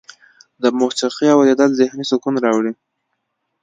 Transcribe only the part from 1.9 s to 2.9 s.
سکون راوړي.